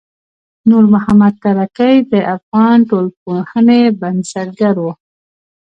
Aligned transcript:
نورمحمد 0.69 1.33
ترکی 1.43 1.93
د 2.11 2.13
افغان 2.35 2.77
ټولنپوهنې 2.89 3.81
بنسټګر 4.01 4.75
و. 4.83 4.87